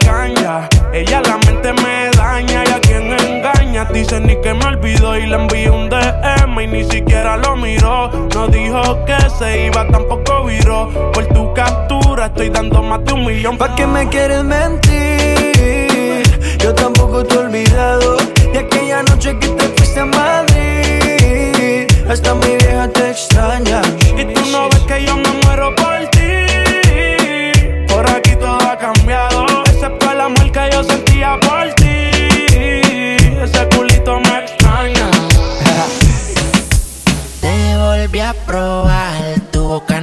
dice 4.04 4.20
ni 4.20 4.36
que 4.42 4.54
me 4.54 4.66
olvidó 4.66 5.18
y 5.18 5.28
le 5.28 5.36
envié 5.36 5.70
un 5.70 5.89
DM 5.89 6.60
y 6.62 6.68
ni 6.68 6.84
siquiera 6.84 7.38
lo 7.38 7.56
miró. 7.56 8.10
No 8.34 8.48
dijo 8.48 9.06
que 9.06 9.16
se 9.38 9.68
iba, 9.68 9.88
tampoco 9.88 10.44
viró. 10.46 10.89
Por 11.13 11.26
tu 11.28 11.54
captura 11.54 12.26
estoy 12.26 12.50
dando 12.50 12.84
más 12.84 13.04
de 13.06 13.13
un 13.13 13.26
millón. 13.26 13.58
¿Para 13.58 13.76
qué 13.76 13.88
me 13.88 14.08
quieres 14.10 14.44
mentir? 14.44 16.24
Yo 16.60 16.74
tampoco 16.76 17.24
te 17.24 17.36
he 17.36 17.38
olvidado 17.38 18.18
de 18.52 18.60
aquella 18.60 19.04
noche 19.04 19.38
que 19.39 19.48
te 19.48 19.68
fuiste 19.76 20.00
a 20.02 20.06
Madrid. 20.06 21.88
Hasta 22.10 22.36
mi 22.36 22.58
vieja 22.58 22.89
te 22.89 23.12
extraña. 23.12 23.82
Y 24.18 24.26
tú 24.34 24.42
no 24.52 24.70
ves 24.70 24.82
que 24.82 25.06
yo 25.06 25.16
me 25.16 25.42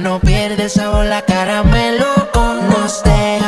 no 0.01 0.19
pierde 0.19 0.63
el 0.63 0.69
sabor 0.69 1.05
la 1.05 1.21
caramelo 1.21 2.31
con 2.33 2.57
usted. 2.83 3.40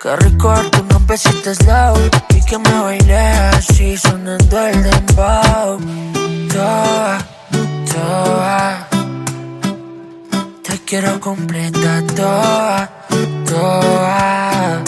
Qué 0.00 0.14
rico 0.14 0.48
darte 0.48 0.80
unos 0.80 1.06
besitos 1.06 1.58
loud. 1.66 1.98
Y 2.28 2.40
que 2.44 2.56
me 2.56 2.82
bailé 2.82 3.18
así 3.18 3.96
sonando 3.96 4.66
el 4.68 4.82
dembow. 4.84 5.80
Toa, 6.52 7.18
toa. 7.92 8.86
Te 10.62 10.78
quiero 10.86 11.18
completa 11.18 12.00
toa, 12.14 12.88
toa. 13.44 14.82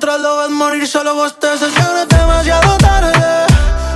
Mientras 0.01 0.21
lo 0.21 0.37
ves 0.37 0.51
morir 0.51 0.87
solo 0.87 1.13
vos 1.13 1.35
te 1.41 1.59
sesiones 1.59 2.07
demasiado 2.09 2.79
tarde. 2.79 3.47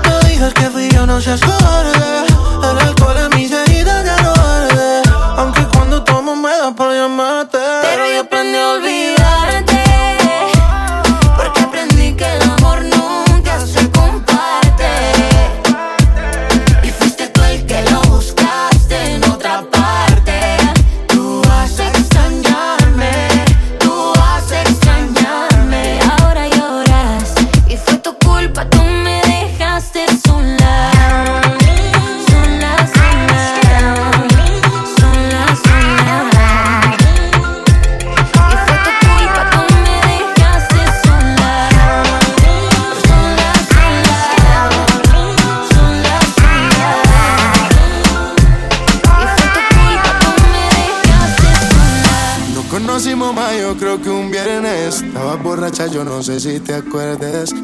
No 0.04 0.18
digas 0.28 0.52
que 0.52 0.68
fui 0.68 0.88
yo, 0.90 1.06
no 1.06 1.20
seas 1.20 1.40
cobarde. 1.40 2.26
El 2.68 2.78
alcohol 2.88 3.18
en 3.18 3.38
mis 3.38 3.52
heridas 3.52 4.04
ya 4.04 4.16
no 4.20 4.32
arde. 4.32 5.02
Aunque 5.36 5.64
cuando 5.68 6.02
tomo 6.02 6.34
me 6.34 6.50
da 6.50 6.72
por 6.72 6.90
llamar 6.90 7.46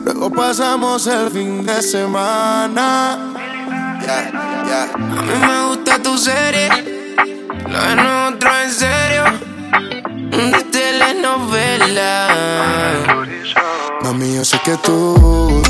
Luego 0.05 0.31
pasamos 0.31 1.07
el 1.07 1.31
fin 1.31 1.65
de 1.65 1.81
semana. 1.81 3.15
A 3.15 4.97
mí 4.97 5.33
me 5.47 5.69
gusta 5.69 6.03
tu 6.03 6.19
serie, 6.19 6.69
lo 7.69 7.81
de 7.81 7.97
nosotros 7.97 8.53
en 8.65 8.71
serio, 8.71 9.25
de 10.31 10.63
telenovela. 10.65 12.29
Mami, 14.03 14.35
yo 14.35 14.45
sé 14.45 14.61
que 14.63 14.77
tú 14.77 15.63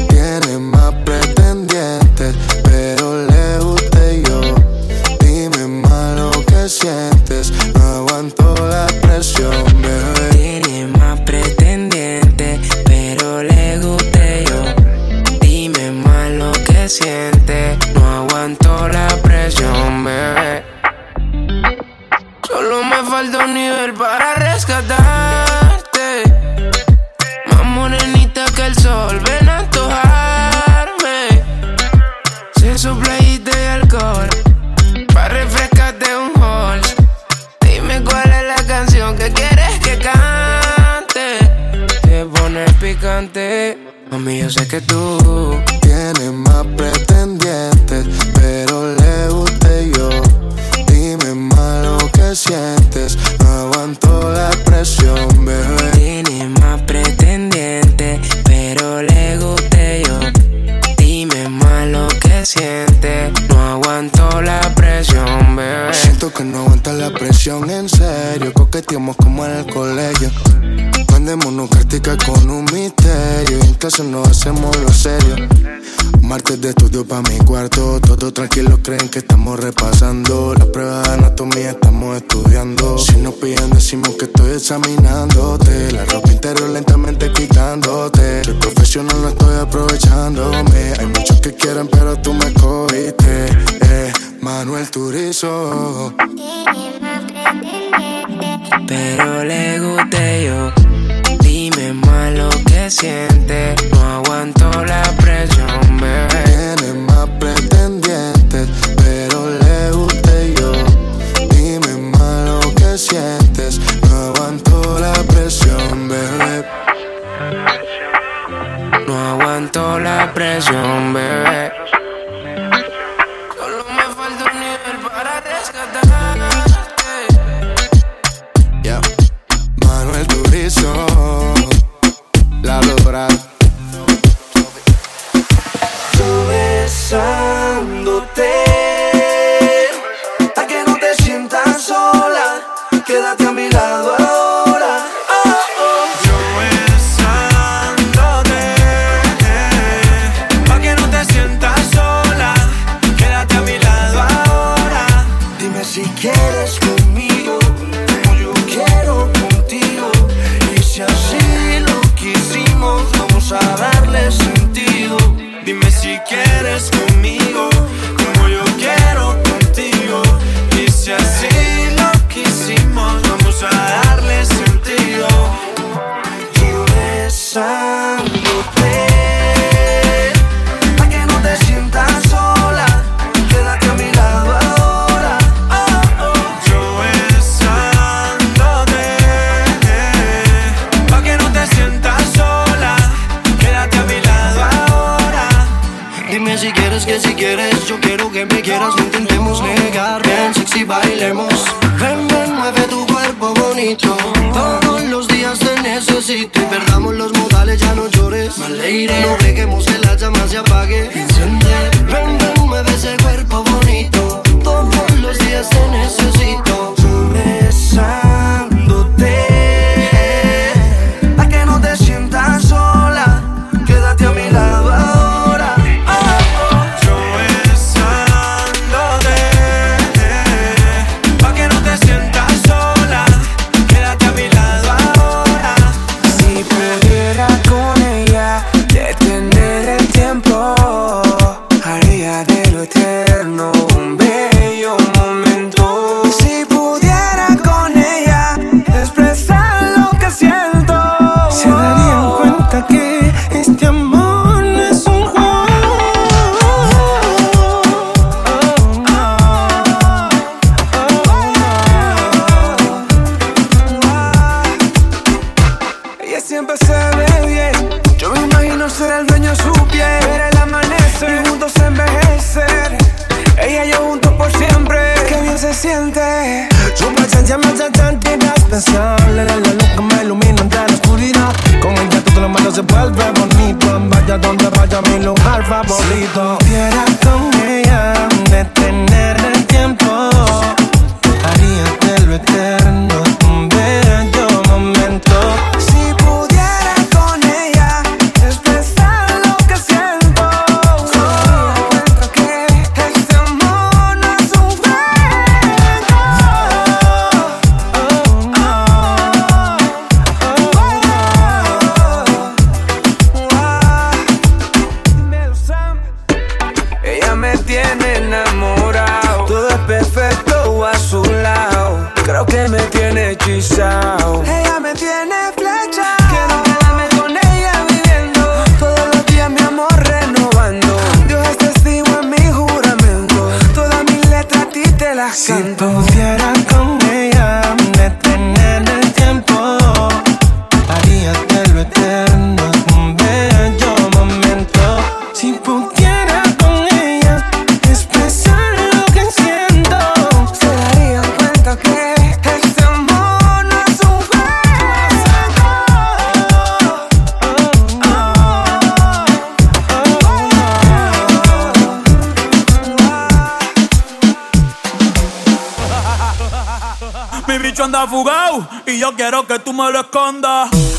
wayside 323.58 324.07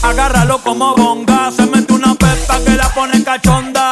Agárralo 0.04 0.60
como 0.60 0.96
bonga. 0.96 1.52
Se 1.52 1.66
mete 1.66 1.94
una 1.94 2.14
pepa 2.14 2.60
que 2.64 2.76
la 2.76 2.90
pone 2.90 3.24
cachonda. 3.24 3.90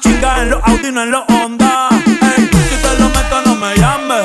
Chinga 0.00 0.42
en 0.42 0.50
los 0.50 0.62
Audi, 0.64 0.92
no 0.92 1.02
en 1.02 1.10
los 1.10 1.24
Honda. 1.28 1.88
Ey, 1.90 2.48
si 2.68 2.76
te 2.82 2.98
lo 2.98 3.08
meto, 3.08 3.42
no 3.44 3.54
me 3.56 3.74
llames. 3.76 4.24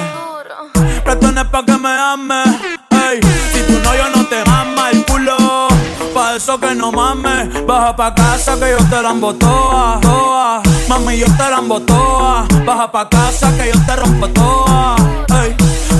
Prestones 1.03 1.45
pa' 1.45 1.65
que 1.65 1.77
me 1.77 1.89
ames. 1.89 2.47
Ey, 2.91 3.19
si 3.51 3.61
tú 3.63 3.79
no, 3.83 3.95
yo 3.95 4.09
no 4.15 4.25
te 4.27 4.45
mama 4.45 4.91
el 4.91 5.03
culo. 5.05 5.67
Pa' 6.13 6.35
eso 6.35 6.59
que 6.59 6.75
no 6.75 6.91
mames. 6.91 7.65
Baja 7.65 7.95
pa' 7.95 8.13
casa 8.13 8.59
que 8.59 8.71
yo 8.71 8.77
te 8.77 9.01
la 9.01 9.13
toa, 9.39 9.99
toa. 10.01 10.61
Mami, 10.87 11.17
yo 11.17 11.25
te 11.25 11.49
la 11.49 11.61
toa. 11.85 12.45
Baja 12.63 12.91
pa' 12.91 13.09
casa 13.09 13.51
que 13.57 13.71
yo 13.73 13.85
te 13.85 13.95
rompo 13.95 14.27
toa. 14.29 14.95
Ey, 15.41 15.55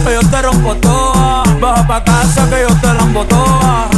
que 0.05 0.13
yo 0.13 0.30
te 0.30 0.41
rompo 0.41 0.76
toa. 0.76 1.43
Baja 1.59 1.88
pa' 1.88 2.03
casa 2.03 2.49
que 2.49 2.61
yo 2.61 2.76
te 2.82 2.88
la 2.88 3.26
toa. 3.26 3.91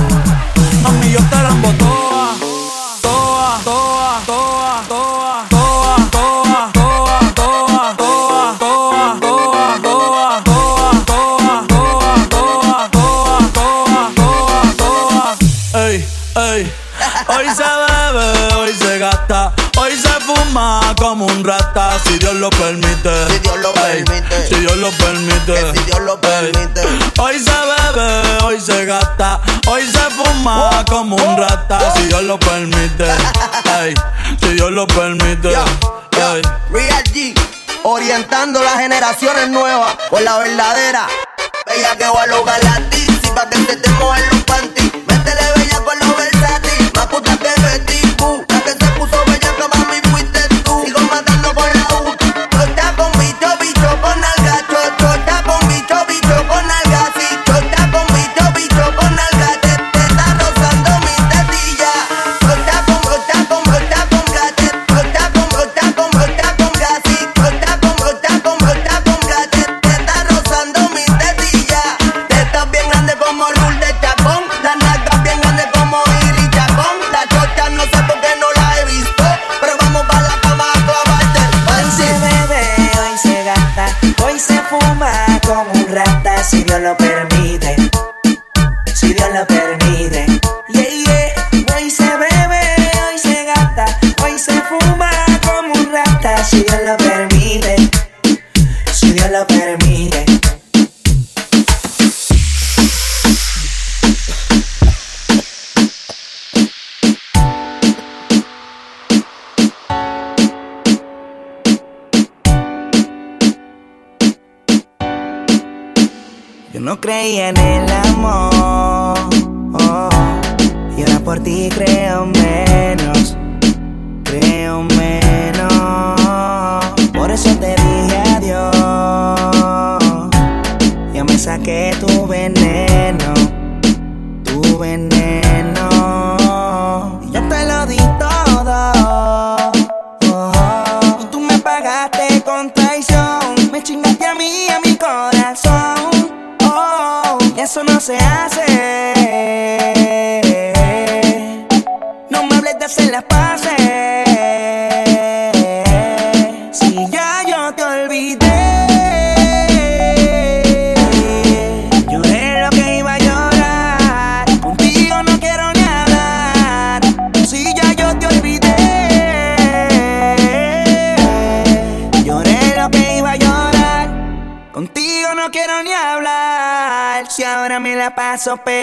rata 21.44 22.00
si 22.06 22.18
Dios 22.18 22.36
lo 22.36 22.50
permite. 22.50 23.28
Si 23.28 23.40
Dios 23.40 23.58
lo 23.58 23.74
permite. 23.74 24.48
Si 24.48 24.56
Dios 24.56 24.78
lo 24.78 24.92
permite. 24.92 25.74
si 25.74 25.84
Dios 25.84 26.00
lo 26.02 26.20
permite. 26.20 26.82
Hoy 27.20 27.40
se 27.40 27.52
bebe, 27.52 28.44
hoy 28.44 28.60
se 28.60 28.86
gasta, 28.86 29.42
hoy 29.68 29.84
se 29.88 30.00
fuma 30.12 30.84
como 30.90 31.16
un 31.16 31.38
rata 31.38 31.94
si 31.96 32.04
Dios 32.06 32.24
lo 32.24 32.40
permite. 32.40 33.06
Ey, 33.82 33.94
si 34.42 34.54
Dios 34.54 34.72
lo 34.72 34.88
permite. 34.88 35.50
Real 36.70 37.04
G, 37.06 37.34
orientando 37.84 38.62
las 38.64 38.80
generaciones 38.80 39.50
nuevas 39.50 39.96
con 40.10 40.24
la 40.24 40.38
verdadera. 40.38 41.08
Bella 41.66 41.96
que 41.96 42.06
va 42.06 42.24
a 42.24 42.28
lograr 42.28 42.64
la 42.64 42.90
tizi 42.90 43.30
para 43.36 43.50
que 43.50 43.58
se 43.58 43.78
te 43.78 43.90
mojen 43.92 44.24
los 44.32 44.44
pantalones. 44.44 44.73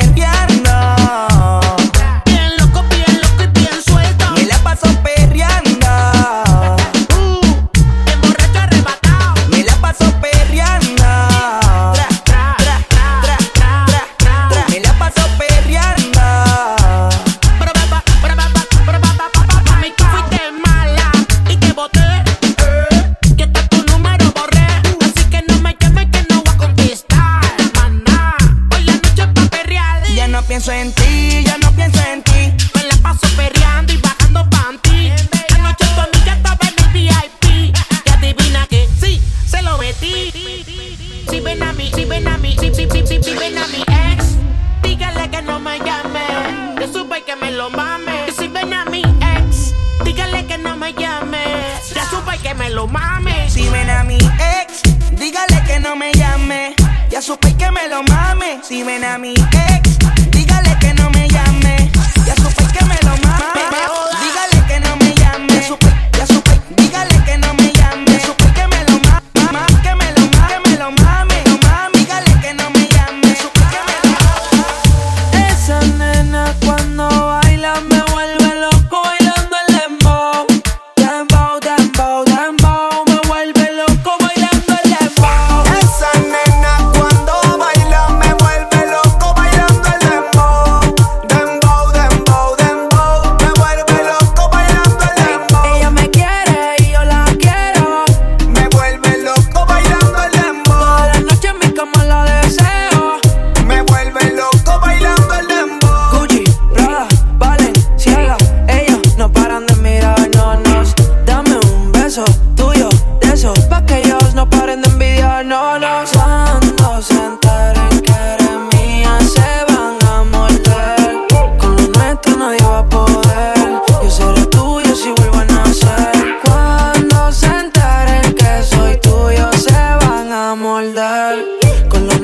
renguear, 0.00 0.46
no 0.64 1.69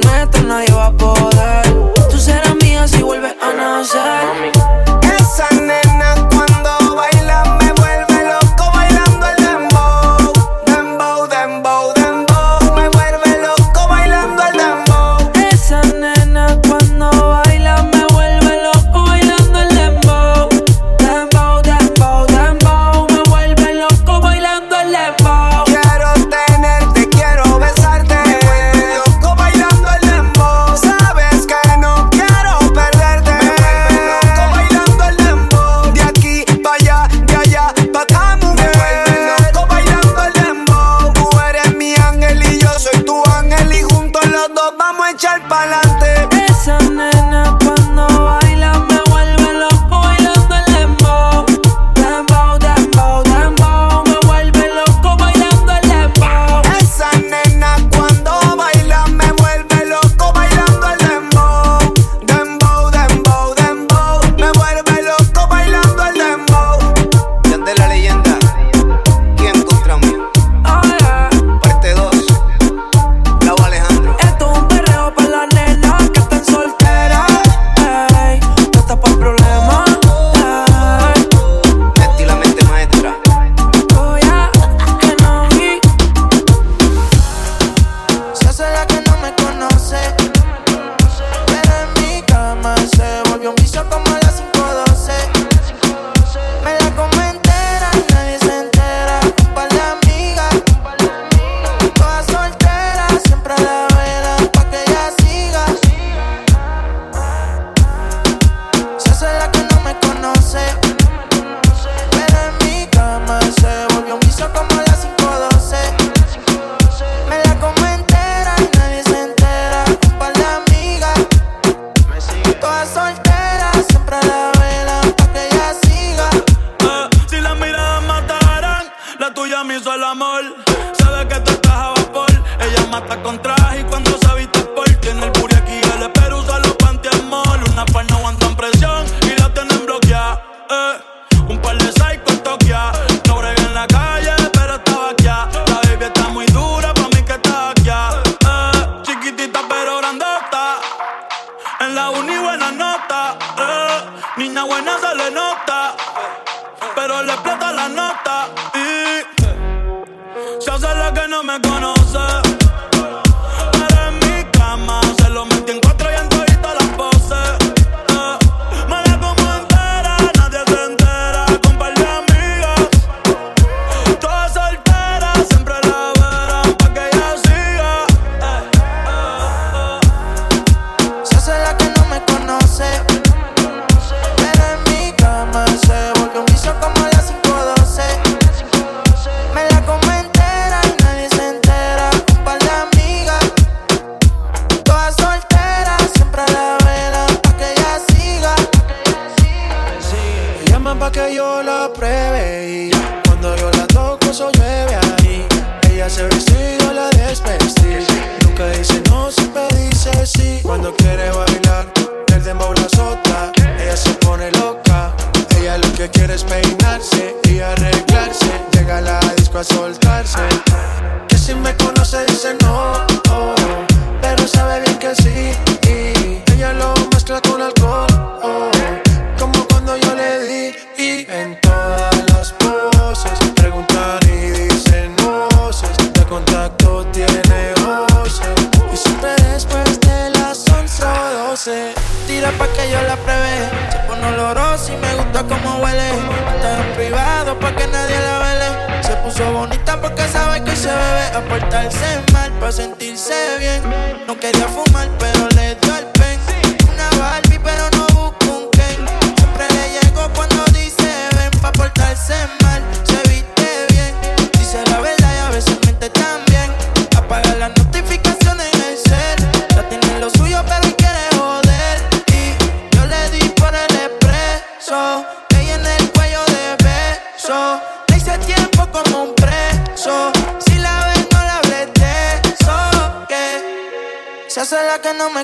Con 0.02 0.14
esto 0.14 0.42
nadie 0.42 0.72
va 0.74 0.86
a 0.86 0.92
poder. 0.92 1.92
Tú 2.10 2.18
serás 2.18 2.54
mía 2.62 2.86
si 2.86 3.02
vuelves 3.02 3.34
a 3.40 3.52
nacer. 3.52 4.55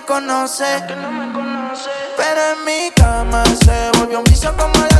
Me 0.02 0.06
conoce. 0.06 0.64
Pero 2.16 2.40
en 2.52 2.64
mi 2.64 2.90
cama 2.94 3.44
se 3.64 3.90
volvió 3.98 4.18
un 4.18 4.24
vicio 4.24 4.54
como 4.56 4.74
a 4.84 4.91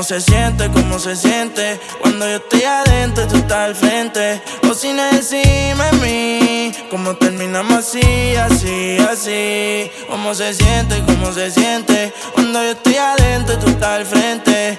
¿Cómo 0.00 0.08
se 0.08 0.20
siente? 0.22 0.70
¿Cómo 0.70 0.98
se 0.98 1.14
siente? 1.14 1.78
Cuando 2.00 2.26
yo 2.26 2.36
estoy 2.36 2.62
adentro, 2.62 3.26
tú 3.28 3.36
estás 3.36 3.58
al 3.58 3.74
frente. 3.74 4.40
O 4.66 4.72
sin 4.72 4.98
encima 4.98 5.90
de 5.90 5.98
mí. 5.98 6.72
¿Cómo 6.90 7.16
terminamos 7.16 7.74
así, 7.74 8.34
así, 8.34 8.96
así? 8.96 9.90
¿Cómo 10.08 10.34
se 10.34 10.54
siente? 10.54 11.04
¿Cómo 11.04 11.30
se 11.34 11.50
siente? 11.50 12.14
Cuando 12.32 12.62
yo 12.62 12.70
estoy 12.70 12.96
adentro, 12.96 13.58
tú 13.58 13.68
estás 13.68 13.90
al 13.90 14.06
frente. 14.06 14.78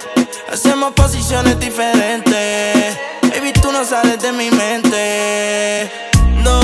Hacemos 0.52 0.94
posiciones 0.94 1.60
diferentes. 1.60 2.98
Baby, 3.22 3.54
tú 3.62 3.72
no 3.72 3.86
sales 3.86 4.20
de 4.24 4.32
mi 4.32 4.50
mente. 4.50 5.92
No, 6.38 6.60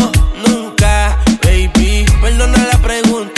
nunca, 0.47 1.15
baby. 1.43 2.07
Perdona 2.19 2.57
la 2.73 2.79
pregunta. 2.79 3.36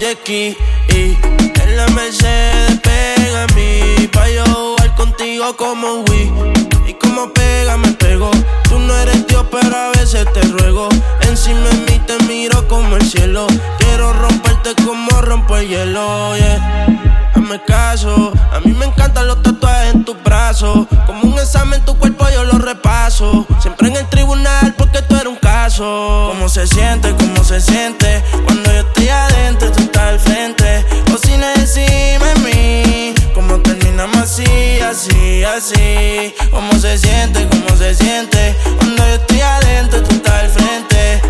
Ski. 0.00 0.56
Y 0.88 1.16
en 1.62 1.76
la 1.76 1.86
Mercedes 1.88 2.80
pega 2.80 3.44
a 3.44 3.46
mí. 3.54 4.08
Pa' 4.08 4.28
yo 4.30 4.79
como 5.56 6.04
Wii. 6.08 6.32
Y 6.86 6.94
como 6.94 7.32
pega, 7.32 7.76
me 7.76 7.92
pego. 7.92 8.30
Tú 8.68 8.78
no 8.78 8.94
eres 8.96 9.26
Dios, 9.26 9.44
pero 9.50 9.76
a 9.76 9.90
veces 9.90 10.26
te 10.32 10.42
ruego. 10.42 10.88
Encima 11.22 11.68
de 11.68 11.92
mí 11.92 12.00
te 12.06 12.18
miro 12.24 12.66
como 12.68 12.96
el 12.96 13.02
cielo. 13.02 13.46
Quiero 13.78 14.12
romperte 14.12 14.74
como 14.84 15.10
rompo 15.20 15.56
el 15.56 15.68
hielo, 15.68 16.36
yeah. 16.36 16.86
Hazme 17.34 17.60
caso, 17.66 18.32
a 18.52 18.60
mí 18.60 18.72
me 18.72 18.86
encantan 18.86 19.26
los 19.26 19.42
tatuajes 19.42 19.94
en 19.94 20.04
tus 20.04 20.22
brazos. 20.22 20.86
Como 21.06 21.22
un 21.22 21.38
examen, 21.38 21.84
tu 21.84 21.96
cuerpo 21.96 22.26
yo 22.32 22.44
lo 22.44 22.58
repaso. 22.58 23.46
Siempre 23.60 23.88
en 23.88 23.96
el 23.96 24.08
tribunal 24.08 24.74
porque 24.76 25.02
tú 25.02 25.14
eres 25.14 25.28
un 25.28 25.36
caso. 25.36 26.30
¿Cómo 26.32 26.48
se 26.48 26.66
siente? 26.66 27.14
¿Cómo 27.16 27.44
se 27.44 27.60
siente? 27.60 28.22
Cuando 28.44 28.72
yo 28.72 28.80
estoy 28.80 29.08
adentro, 29.08 29.70
tú 29.72 29.82
estás 29.82 30.02
al 30.02 30.20
frente. 30.20 30.84
O 31.12 31.18
sin 31.18 31.42
encima. 31.42 32.39
¿Cómo 34.00 34.12
terminamos 34.12 34.22
así, 34.22 34.80
así, 34.80 35.44
así? 35.44 36.34
¿Cómo 36.50 36.72
se 36.72 36.96
siente? 36.96 37.46
¿Cómo 37.50 37.76
se 37.76 37.94
siente? 37.94 38.56
Cuando 38.78 39.04
yo 39.04 39.14
estoy 39.14 39.40
adentro, 39.40 40.02
tú 40.02 40.14
estás 40.14 40.44
al 40.44 40.48
frente. 40.48 41.20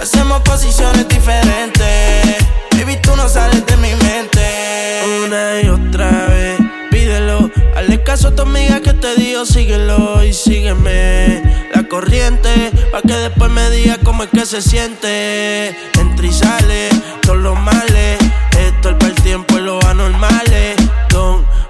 Hacemos 0.00 0.40
posiciones 0.40 1.06
diferentes. 1.08 2.36
Baby, 2.72 2.96
tú 3.00 3.14
no 3.14 3.28
sales 3.28 3.64
de 3.66 3.76
mi 3.76 3.94
mente. 3.94 5.02
Una 5.24 5.60
y 5.62 5.68
otra 5.68 6.26
vez, 6.26 6.58
pídelo. 6.90 7.48
Hazle 7.76 8.02
caso 8.02 8.28
a 8.28 8.34
tu 8.34 8.42
amiga 8.42 8.80
que 8.80 8.92
te 8.92 9.14
digo, 9.14 9.46
síguelo 9.46 10.24
y 10.24 10.32
sígueme. 10.32 11.68
La 11.74 11.84
corriente, 11.84 12.72
pa' 12.90 13.02
que 13.02 13.14
después 13.14 13.50
me 13.52 13.70
diga 13.70 13.98
cómo 14.02 14.24
es 14.24 14.30
que 14.30 14.46
se 14.46 14.62
siente. 14.62 15.76
Entra 16.00 16.26
y 16.26 16.32
sale, 16.32 16.88
todos 17.22 17.38
los 17.38 17.58
males. 17.60 18.18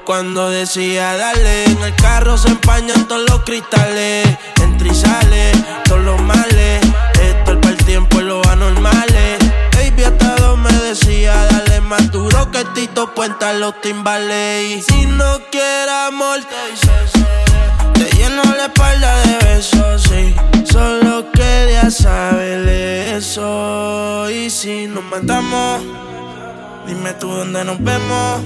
Cuando 0.06 0.48
decía 0.50 1.16
darle, 1.16 1.64
en 1.64 1.82
el 1.82 1.94
carro 1.96 2.38
se 2.38 2.48
empañan 2.48 3.08
todos 3.08 3.28
los 3.28 3.42
cristales. 3.42 4.24
Entra 4.62 4.88
y 4.88 4.94
sale, 4.94 5.52
todos 5.84 6.00
los 6.00 6.22
males. 6.22 6.80
Esto 7.20 7.52
es 7.52 7.58
para 7.58 7.70
el 7.70 7.76
tiempo 7.84 8.20
y 8.20 8.24
los 8.24 8.46
anormales. 8.46 9.38
Baby, 9.72 10.04
hasta 10.04 10.36
dos 10.36 10.56
me 10.58 10.72
decía, 10.72 11.34
dale 11.50 11.80
más 11.80 12.10
duro 12.12 12.50
que 12.52 12.64
Tito 12.66 13.12
Puenta 13.14 13.52
los 13.54 13.80
timbales. 13.80 14.70
Y 14.70 14.82
si 14.82 15.06
no 15.06 15.40
quieres 15.50 15.92
amor, 16.06 16.38
te 17.94 18.04
lleno 18.16 18.42
la 18.56 18.66
espalda 18.66 19.18
de 19.22 19.38
besos, 19.44 20.02
sí. 20.04 20.36
Solo 20.70 21.32
quería 21.32 21.90
saber 21.90 22.68
eso. 23.16 24.30
Y 24.30 24.50
si 24.50 24.86
nos 24.86 25.02
matamos, 25.04 25.82
dime 26.86 27.12
tú 27.14 27.28
dónde 27.28 27.64
nos 27.64 27.82
vemos. 27.82 28.40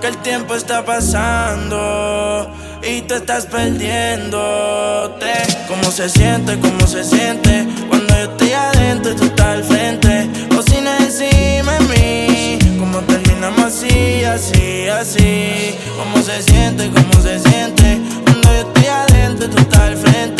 Que 0.00 0.08
el 0.08 0.16
tiempo 0.18 0.54
está 0.54 0.84
pasando 0.84 2.48
y 2.82 3.02
tú 3.02 3.14
estás 3.14 3.46
perdiéndote. 3.46 5.32
¿Cómo 5.66 5.90
se 5.90 6.08
siente? 6.08 6.58
¿Cómo 6.60 6.86
se 6.86 7.02
siente? 7.02 7.66
Cuando 7.88 8.14
yo 8.14 8.22
estoy 8.30 8.52
adentro, 8.52 9.16
tú 9.16 9.24
estás 9.24 9.46
al 9.46 9.64
frente. 9.64 10.30
O 10.56 10.62
sin 10.62 10.86
encima 10.86 11.72
de 11.78 11.84
mí. 11.88 12.58
¿Cómo 12.78 13.00
terminamos 13.00 13.64
así, 13.64 14.24
así, 14.24 14.88
así? 14.88 15.74
¿Cómo 15.96 16.22
se 16.22 16.42
siente? 16.42 16.90
¿Cómo 16.90 17.22
se 17.22 17.40
siente? 17.40 18.00
Cuando 18.24 18.48
yo 18.52 18.68
estoy 18.68 18.86
adentro, 18.86 19.50
tú 19.50 19.58
estás 19.58 19.80
al 19.80 19.96
frente. 19.96 20.37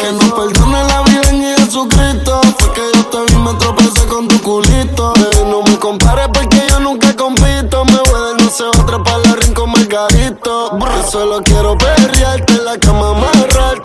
Que 0.00 0.10
no 0.12 0.34
perdone 0.34 0.82
la 0.84 1.02
vida 1.02 1.30
en 1.30 1.42
Jesucristo. 1.56 2.40
Fue 2.58 2.72
que 2.72 2.80
yo 2.94 3.04
te 3.06 3.32
vi, 3.32 3.38
me 3.38 3.52
tropecé 3.54 4.06
con 4.06 4.26
tu 4.26 4.40
culito. 4.40 5.12
No 5.46 5.62
me 5.62 5.78
compares 5.78 6.28
porque 6.32 6.62
yo 6.70 6.80
nunca 6.80 7.14
compito. 7.14 7.84
Me 7.84 7.98
voy 8.10 8.28
del 8.28 8.44
museo 8.44 8.70
otra 8.70 9.02
para 9.02 9.18
el 9.18 9.36
rincón 9.42 9.70
margarito. 9.70 10.78
Yo 10.78 11.10
solo 11.10 11.42
quiero 11.42 11.76
perrearte 11.76 12.54
en 12.54 12.64
la 12.64 12.78
cama, 12.78 13.10
amarrarte. 13.10 13.81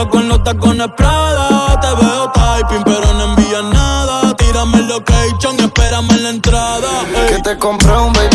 Sigo 0.00 0.10
con 0.10 0.28
los 0.28 0.42
tacones 0.42 0.88
Prada. 0.96 1.78
Te 1.80 1.88
veo 1.88 2.32
typing, 2.32 2.82
pero 2.84 3.12
no 3.14 3.24
envías 3.34 3.64
nada. 3.64 4.34
Tírame 4.34 4.78
el 4.78 4.88
location 4.88 5.56
y 5.58 5.62
espérame 5.62 6.10
en 6.12 6.22
la 6.22 6.30
entrada. 6.30 6.88
Ey. 7.14 7.34
Que 7.34 7.42
te 7.42 7.58
compré 7.58 7.92
un 7.96 8.12
baby 8.14 8.29